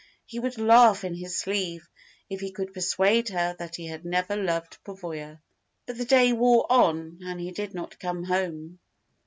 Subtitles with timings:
[0.25, 1.87] He would laugh in his sleeve
[2.27, 5.39] if he could persuade her that he had never loved Pavoya.
[5.85, 8.79] But the day wore on, and he did not come home.